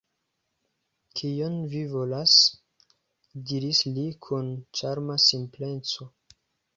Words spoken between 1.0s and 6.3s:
«Kion vi volas?» diris li kun ĉarma simpleco.